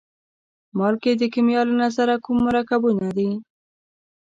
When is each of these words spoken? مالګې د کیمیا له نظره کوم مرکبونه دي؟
مالګې 0.77 1.11
د 1.17 1.23
کیمیا 1.33 1.61
له 1.67 1.73
نظره 1.83 2.15
کوم 2.23 2.37
مرکبونه 2.47 3.07
دي؟ 3.17 3.29